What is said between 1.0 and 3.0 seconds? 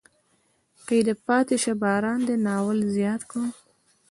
د پاتې شه باران دی ناول